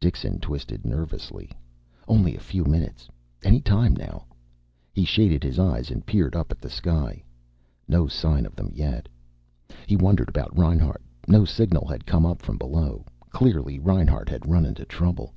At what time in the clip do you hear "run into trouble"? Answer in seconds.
14.50-15.32